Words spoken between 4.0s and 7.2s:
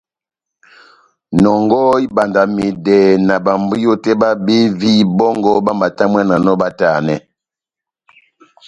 tɛ́h bábevi bɔ́ngɔ bamatamwananɔ batanɛ.